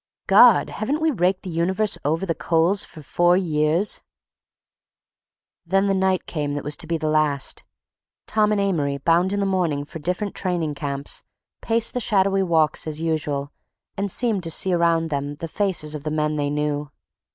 [0.25, 0.71] "God!
[0.71, 4.01] Haven't we raked the universe over the coals for four years?"
[5.63, 7.63] Then the night came that was to be the last.
[8.25, 11.21] Tom and Amory, bound in the morning for different training camps,
[11.61, 13.51] paced the shadowy walks as usual
[13.95, 16.89] and seemed still to see around them the faces of the men they knew.